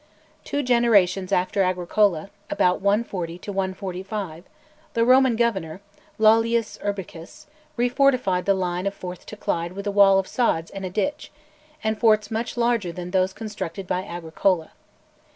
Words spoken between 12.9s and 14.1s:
than those constructed by